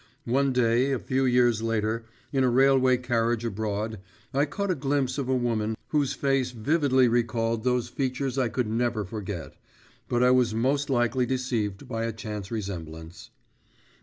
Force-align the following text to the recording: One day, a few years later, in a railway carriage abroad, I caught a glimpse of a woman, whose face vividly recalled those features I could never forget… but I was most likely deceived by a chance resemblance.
One 0.25 0.51
day, 0.51 0.91
a 0.93 0.97
few 0.97 1.25
years 1.25 1.61
later, 1.61 2.05
in 2.33 2.43
a 2.43 2.49
railway 2.49 2.97
carriage 2.97 3.45
abroad, 3.45 3.99
I 4.33 4.45
caught 4.45 4.71
a 4.71 4.73
glimpse 4.73 5.19
of 5.19 5.29
a 5.29 5.35
woman, 5.35 5.77
whose 5.89 6.13
face 6.13 6.49
vividly 6.49 7.07
recalled 7.07 7.63
those 7.63 7.87
features 7.87 8.35
I 8.35 8.49
could 8.49 8.65
never 8.67 9.05
forget… 9.05 9.53
but 10.09 10.23
I 10.23 10.31
was 10.31 10.55
most 10.55 10.89
likely 10.89 11.27
deceived 11.27 11.87
by 11.87 12.05
a 12.05 12.13
chance 12.13 12.49
resemblance. 12.49 13.29